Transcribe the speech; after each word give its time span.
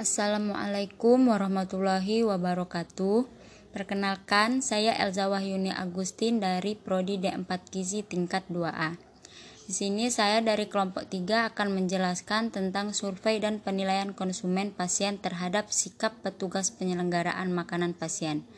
Assalamualaikum 0.00 1.28
warahmatullahi 1.28 2.24
wabarakatuh. 2.24 3.28
Perkenalkan, 3.76 4.64
saya 4.64 4.96
Elza 4.96 5.28
Wahyuni 5.28 5.76
Agustin 5.76 6.40
dari 6.40 6.72
Prodi 6.72 7.20
D4 7.20 7.44
Gizi 7.68 8.00
tingkat 8.00 8.48
2A. 8.48 8.96
Di 9.68 9.72
sini 9.76 10.08
saya 10.08 10.40
dari 10.40 10.72
kelompok 10.72 11.04
3 11.04 11.52
akan 11.52 11.76
menjelaskan 11.76 12.48
tentang 12.48 12.96
survei 12.96 13.44
dan 13.44 13.60
penilaian 13.60 14.16
konsumen 14.16 14.72
pasien 14.72 15.20
terhadap 15.20 15.68
sikap 15.68 16.16
petugas 16.24 16.72
penyelenggaraan 16.72 17.52
makanan 17.52 17.92
pasien. 17.92 18.48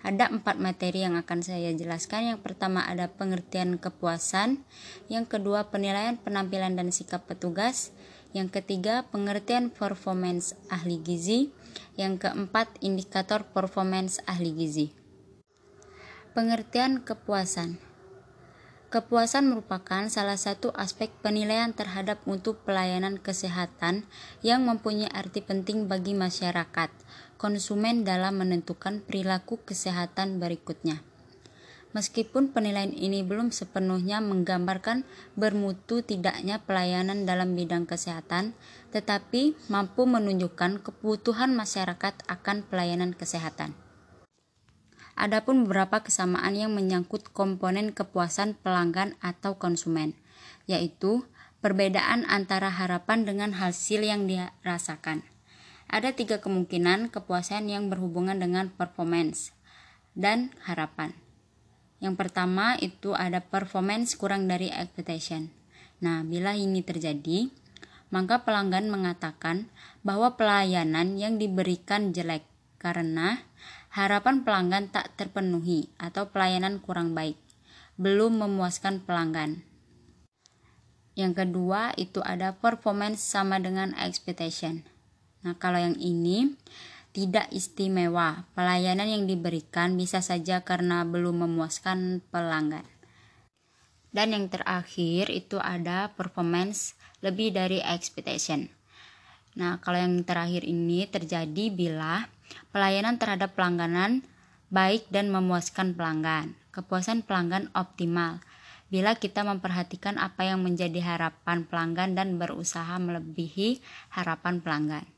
Ada 0.00 0.32
empat 0.32 0.56
materi 0.56 1.04
yang 1.04 1.20
akan 1.20 1.44
saya 1.44 1.76
jelaskan. 1.76 2.32
Yang 2.32 2.40
pertama 2.40 2.88
ada 2.88 3.12
pengertian 3.12 3.76
kepuasan, 3.76 4.64
yang 5.12 5.28
kedua 5.28 5.68
penilaian 5.68 6.16
penampilan 6.16 6.72
dan 6.72 6.88
sikap 6.88 7.28
petugas, 7.28 7.92
yang 8.34 8.48
ketiga, 8.50 9.06
pengertian 9.10 9.70
performance 9.70 10.56
ahli 10.72 10.98
gizi. 11.02 11.52
Yang 11.96 12.28
keempat, 12.28 12.72
indikator 12.80 13.44
performance 13.48 14.20
ahli 14.24 14.52
gizi. 14.52 14.92
Pengertian 16.36 17.00
kepuasan. 17.04 17.80
Kepuasan 18.86 19.50
merupakan 19.50 20.06
salah 20.06 20.38
satu 20.38 20.70
aspek 20.78 21.10
penilaian 21.18 21.74
terhadap 21.74 22.22
mutu 22.22 22.54
pelayanan 22.62 23.18
kesehatan 23.18 24.06
yang 24.46 24.62
mempunyai 24.62 25.10
arti 25.10 25.42
penting 25.42 25.90
bagi 25.90 26.14
masyarakat, 26.14 26.88
konsumen 27.34 28.06
dalam 28.06 28.38
menentukan 28.38 29.02
perilaku 29.02 29.58
kesehatan 29.66 30.38
berikutnya. 30.38 31.02
Meskipun 31.96 32.52
penilaian 32.52 32.92
ini 32.92 33.24
belum 33.24 33.56
sepenuhnya 33.56 34.20
menggambarkan 34.20 35.08
bermutu 35.32 36.04
tidaknya 36.04 36.60
pelayanan 36.60 37.24
dalam 37.24 37.56
bidang 37.56 37.88
kesehatan, 37.88 38.52
tetapi 38.92 39.56
mampu 39.72 40.04
menunjukkan 40.04 40.84
kebutuhan 40.84 41.56
masyarakat 41.56 42.20
akan 42.28 42.68
pelayanan 42.68 43.16
kesehatan. 43.16 43.72
Adapun 45.16 45.64
beberapa 45.64 46.04
kesamaan 46.04 46.52
yang 46.52 46.76
menyangkut 46.76 47.32
komponen 47.32 47.96
kepuasan 47.96 48.60
pelanggan 48.60 49.16
atau 49.24 49.56
konsumen, 49.56 50.12
yaitu 50.68 51.24
perbedaan 51.64 52.28
antara 52.28 52.68
harapan 52.68 53.24
dengan 53.24 53.56
hasil 53.56 54.04
yang 54.04 54.28
dirasakan. 54.28 55.24
Ada 55.88 56.12
tiga 56.12 56.44
kemungkinan 56.44 57.08
kepuasan 57.08 57.72
yang 57.72 57.88
berhubungan 57.88 58.36
dengan 58.36 58.68
performance 58.68 59.56
dan 60.12 60.52
harapan. 60.68 61.16
Yang 61.96 62.14
pertama 62.20 62.76
itu 62.76 63.16
ada 63.16 63.40
performance 63.40 64.16
kurang 64.20 64.44
dari 64.44 64.68
expectation. 64.68 65.48
Nah, 66.04 66.20
bila 66.22 66.52
ini 66.52 66.84
terjadi, 66.84 67.48
maka 68.12 68.44
pelanggan 68.44 68.92
mengatakan 68.92 69.72
bahwa 70.04 70.36
pelayanan 70.36 71.16
yang 71.16 71.40
diberikan 71.40 72.12
jelek 72.12 72.44
karena 72.76 73.42
harapan 73.90 74.44
pelanggan 74.44 74.92
tak 74.92 75.16
terpenuhi 75.16 75.88
atau 75.96 76.28
pelayanan 76.28 76.84
kurang 76.84 77.16
baik, 77.16 77.40
belum 77.96 78.44
memuaskan 78.44 79.00
pelanggan. 79.08 79.64
Yang 81.16 81.32
kedua 81.48 81.96
itu 81.96 82.20
ada 82.20 82.52
performance 82.60 83.24
sama 83.24 83.56
dengan 83.56 83.96
expectation. 83.96 84.84
Nah, 85.40 85.56
kalau 85.56 85.80
yang 85.80 85.96
ini 85.96 86.52
tidak 87.16 87.48
istimewa. 87.48 88.44
Pelayanan 88.52 89.08
yang 89.08 89.24
diberikan 89.24 89.96
bisa 89.96 90.20
saja 90.20 90.60
karena 90.68 91.00
belum 91.08 91.48
memuaskan 91.48 92.20
pelanggan. 92.28 92.84
Dan 94.12 94.36
yang 94.36 94.52
terakhir 94.52 95.32
itu 95.32 95.56
ada 95.56 96.12
performance 96.12 96.92
lebih 97.24 97.56
dari 97.56 97.80
expectation. 97.80 98.68
Nah, 99.56 99.80
kalau 99.80 99.96
yang 99.96 100.20
terakhir 100.28 100.68
ini 100.68 101.08
terjadi 101.08 101.72
bila 101.72 102.28
pelayanan 102.68 103.16
terhadap 103.16 103.56
pelangganan 103.56 104.20
baik 104.68 105.08
dan 105.08 105.32
memuaskan 105.32 105.96
pelanggan. 105.96 106.52
Kepuasan 106.68 107.24
pelanggan 107.24 107.72
optimal 107.72 108.44
bila 108.92 109.16
kita 109.16 109.40
memperhatikan 109.40 110.20
apa 110.20 110.44
yang 110.44 110.60
menjadi 110.60 111.00
harapan 111.00 111.64
pelanggan 111.64 112.12
dan 112.12 112.36
berusaha 112.36 113.00
melebihi 113.00 113.80
harapan 114.12 114.60
pelanggan. 114.60 115.15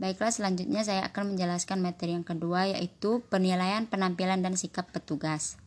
Baiklah, 0.00 0.32
selanjutnya 0.32 0.80
saya 0.80 1.04
akan 1.12 1.36
menjelaskan 1.36 1.84
materi 1.84 2.16
yang 2.16 2.24
kedua 2.24 2.72
yaitu 2.72 3.20
penilaian 3.28 3.84
penampilan 3.84 4.40
dan 4.40 4.56
sikap 4.56 4.88
petugas. 4.88 5.60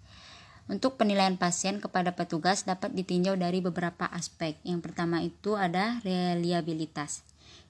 Untuk 0.65 0.97
penilaian 0.97 1.37
pasien 1.37 1.77
kepada 1.77 2.17
petugas 2.17 2.65
dapat 2.65 2.97
ditinjau 2.97 3.37
dari 3.37 3.61
beberapa 3.61 4.09
aspek. 4.09 4.57
Yang 4.65 4.89
pertama 4.89 5.21
itu 5.21 5.53
ada 5.53 6.01
reliabilitas. 6.01 7.21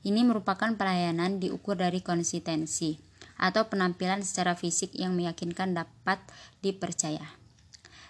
Ini 0.08 0.24
merupakan 0.24 0.72
pelayanan 0.80 1.44
diukur 1.44 1.76
dari 1.76 2.00
konsistensi 2.00 2.96
atau 3.36 3.68
penampilan 3.68 4.24
secara 4.24 4.56
fisik 4.56 4.96
yang 4.96 5.20
meyakinkan 5.20 5.76
dapat 5.76 6.24
dipercaya. 6.64 7.43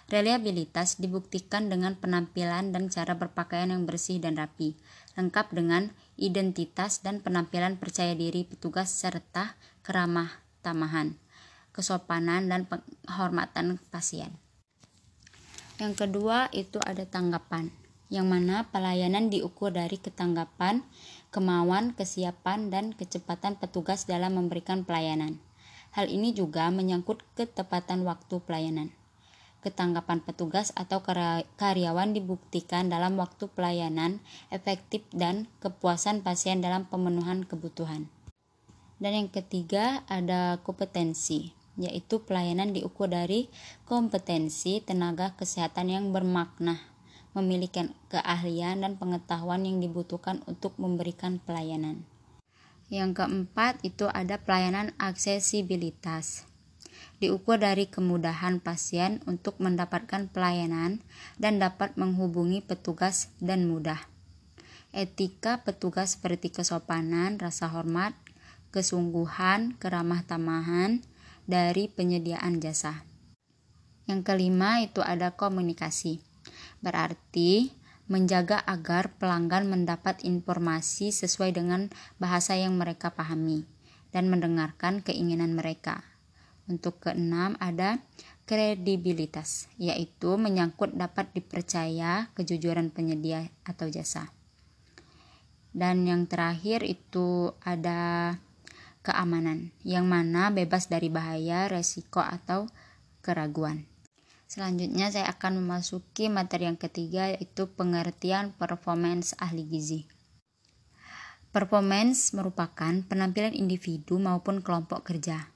Reliabilitas 0.04 1.00
dibuktikan 1.00 1.72
dengan 1.72 1.96
penampilan 1.96 2.76
dan 2.76 2.92
cara 2.92 3.16
berpakaian 3.16 3.72
yang 3.72 3.88
bersih 3.88 4.20
dan 4.20 4.36
rapi, 4.36 4.76
lengkap 5.16 5.56
dengan 5.56 5.96
identitas 6.20 7.00
dan 7.00 7.24
penampilan 7.24 7.80
percaya 7.80 8.12
diri 8.12 8.44
petugas 8.44 8.92
serta 8.92 9.56
keramah 9.80 10.44
tamahan, 10.60 11.16
kesopanan 11.72 12.52
dan 12.52 12.68
penghormatan 12.68 13.80
pasien. 13.88 14.36
Yang 15.80 16.04
kedua 16.04 16.52
itu 16.52 16.76
ada 16.84 17.08
tanggapan, 17.08 17.72
yang 18.12 18.28
mana 18.28 18.68
pelayanan 18.68 19.32
diukur 19.32 19.72
dari 19.72 19.96
ketanggapan, 19.96 20.84
kemauan, 21.32 21.96
kesiapan, 21.96 22.68
dan 22.68 22.92
kecepatan 22.92 23.56
petugas 23.56 24.04
dalam 24.04 24.36
memberikan 24.36 24.84
pelayanan. 24.84 25.40
Hal 25.96 26.12
ini 26.12 26.36
juga 26.36 26.68
menyangkut 26.68 27.24
ketepatan 27.40 28.04
waktu 28.04 28.36
pelayanan 28.44 28.92
ketanggapan 29.64 30.20
petugas 30.20 30.70
atau 30.76 31.00
karyawan 31.56 32.12
dibuktikan 32.12 32.92
dalam 32.92 33.16
waktu 33.16 33.48
pelayanan 33.48 34.20
efektif 34.52 35.00
dan 35.16 35.48
kepuasan 35.64 36.20
pasien 36.20 36.60
dalam 36.60 36.84
pemenuhan 36.84 37.48
kebutuhan. 37.48 38.12
Dan 39.00 39.16
yang 39.16 39.30
ketiga 39.32 40.04
ada 40.06 40.60
kompetensi, 40.60 41.56
yaitu 41.80 42.22
pelayanan 42.22 42.76
diukur 42.76 43.08
dari 43.08 43.48
kompetensi 43.88 44.84
tenaga 44.84 45.32
kesehatan 45.34 45.90
yang 45.90 46.04
bermakna, 46.12 46.78
memiliki 47.32 47.90
keahlian 48.12 48.84
dan 48.84 49.00
pengetahuan 49.00 49.66
yang 49.66 49.82
dibutuhkan 49.82 50.44
untuk 50.46 50.78
memberikan 50.78 51.42
pelayanan. 51.42 52.06
Yang 52.92 53.24
keempat 53.24 53.80
itu 53.82 54.06
ada 54.12 54.38
pelayanan 54.38 54.92
aksesibilitas 55.00 56.46
diukur 57.24 57.56
dari 57.56 57.88
kemudahan 57.88 58.60
pasien 58.60 59.24
untuk 59.24 59.56
mendapatkan 59.56 60.28
pelayanan 60.28 61.00
dan 61.40 61.56
dapat 61.56 61.96
menghubungi 61.96 62.60
petugas 62.60 63.32
dan 63.40 63.64
mudah. 63.64 63.96
Etika 64.92 65.64
petugas 65.64 66.20
seperti 66.20 66.52
kesopanan, 66.52 67.40
rasa 67.40 67.72
hormat, 67.72 68.12
kesungguhan, 68.76 69.72
keramah 69.80 70.20
tamahan 70.28 71.00
dari 71.48 71.88
penyediaan 71.88 72.60
jasa. 72.60 73.08
Yang 74.04 74.20
kelima 74.28 74.84
itu 74.84 75.00
ada 75.00 75.32
komunikasi. 75.32 76.20
Berarti 76.84 77.72
menjaga 78.04 78.60
agar 78.60 79.16
pelanggan 79.16 79.64
mendapat 79.64 80.20
informasi 80.28 81.08
sesuai 81.08 81.56
dengan 81.56 81.88
bahasa 82.20 82.52
yang 82.52 82.76
mereka 82.76 83.16
pahami 83.16 83.64
dan 84.12 84.28
mendengarkan 84.28 85.00
keinginan 85.00 85.56
mereka 85.56 86.13
untuk 86.68 87.00
keenam 87.00 87.56
ada 87.60 88.00
kredibilitas, 88.44 89.72
yaitu 89.80 90.36
menyangkut 90.36 90.92
dapat 90.92 91.32
dipercaya 91.32 92.28
kejujuran 92.36 92.92
penyedia 92.92 93.48
atau 93.64 93.88
jasa. 93.88 94.28
Dan 95.74 96.06
yang 96.06 96.30
terakhir 96.30 96.86
itu 96.86 97.50
ada 97.64 98.36
keamanan, 99.02 99.74
yang 99.82 100.06
mana 100.06 100.52
bebas 100.52 100.86
dari 100.86 101.10
bahaya, 101.10 101.66
resiko, 101.66 102.22
atau 102.22 102.70
keraguan. 103.24 103.88
Selanjutnya 104.44 105.10
saya 105.10 105.26
akan 105.34 105.64
memasuki 105.64 106.30
materi 106.30 106.70
yang 106.70 106.78
ketiga 106.78 107.32
yaitu 107.32 107.66
pengertian 107.74 108.54
performance 108.54 109.34
ahli 109.40 109.66
gizi. 109.66 110.06
Performance 111.50 112.30
merupakan 112.36 113.02
penampilan 113.08 113.56
individu 113.56 114.20
maupun 114.20 114.62
kelompok 114.62 115.06
kerja 115.06 115.53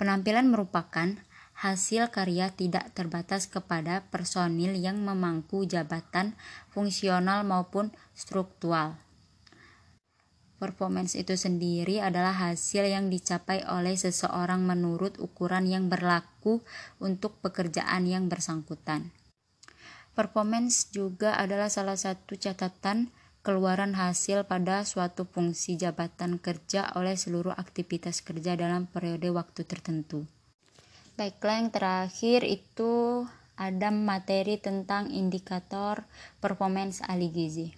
Penampilan 0.00 0.48
merupakan 0.48 1.12
hasil 1.60 2.08
karya 2.08 2.48
tidak 2.56 2.96
terbatas 2.96 3.44
kepada 3.44 4.08
personil 4.08 4.72
yang 4.72 4.96
memangku 4.96 5.68
jabatan 5.68 6.40
fungsional 6.72 7.44
maupun 7.44 7.92
struktural. 8.16 8.96
Performance 10.56 11.20
itu 11.20 11.36
sendiri 11.36 12.00
adalah 12.00 12.32
hasil 12.32 12.88
yang 12.88 13.12
dicapai 13.12 13.60
oleh 13.68 13.92
seseorang 13.92 14.64
menurut 14.64 15.20
ukuran 15.20 15.68
yang 15.68 15.92
berlaku 15.92 16.64
untuk 16.96 17.36
pekerjaan 17.44 18.08
yang 18.08 18.32
bersangkutan. 18.32 19.12
Performance 20.16 20.88
juga 20.96 21.36
adalah 21.36 21.68
salah 21.68 22.00
satu 22.00 22.40
catatan 22.40 23.12
keluaran 23.40 23.96
hasil 23.96 24.44
pada 24.44 24.84
suatu 24.84 25.24
fungsi 25.24 25.80
jabatan 25.80 26.36
kerja 26.36 26.92
oleh 26.92 27.16
seluruh 27.16 27.56
aktivitas 27.56 28.20
kerja 28.20 28.52
dalam 28.56 28.84
periode 28.84 29.32
waktu 29.32 29.64
tertentu. 29.64 30.28
Baiklah, 31.16 31.56
yang 31.60 31.72
terakhir 31.72 32.44
itu 32.44 33.24
ada 33.60 33.92
materi 33.92 34.56
tentang 34.56 35.12
indikator 35.12 36.04
performance 36.40 37.04
ahli 37.04 37.28
gizi. 37.28 37.68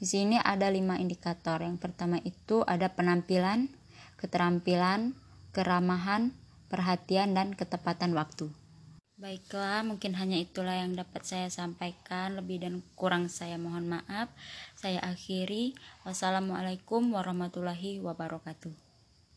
Di 0.00 0.08
sini 0.08 0.40
ada 0.40 0.72
lima 0.72 0.96
indikator. 0.96 1.60
Yang 1.60 1.76
pertama 1.76 2.16
itu 2.24 2.64
ada 2.64 2.88
penampilan, 2.88 3.68
keterampilan, 4.16 5.12
keramahan, 5.52 6.32
perhatian, 6.72 7.36
dan 7.36 7.52
ketepatan 7.52 8.16
waktu. 8.16 8.48
Baiklah, 9.20 9.84
mungkin 9.84 10.16
hanya 10.16 10.40
itulah 10.40 10.80
yang 10.80 10.96
dapat 10.96 11.28
saya 11.28 11.52
sampaikan. 11.52 12.40
Lebih 12.40 12.64
dan 12.64 12.80
kurang 12.96 13.28
saya 13.28 13.60
mohon 13.60 13.84
maaf. 13.84 14.32
Saya 14.72 14.96
akhiri. 15.04 15.76
Wassalamualaikum 16.08 17.12
warahmatullahi 17.12 18.00
wabarakatuh. 18.00 18.89